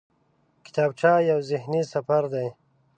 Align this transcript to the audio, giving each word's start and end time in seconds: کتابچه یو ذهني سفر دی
کتابچه 0.65 1.11
یو 1.29 1.39
ذهني 1.49 1.81
سفر 1.93 2.23
دی 2.33 2.47